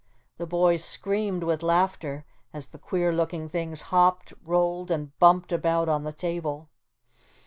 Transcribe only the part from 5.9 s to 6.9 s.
the table.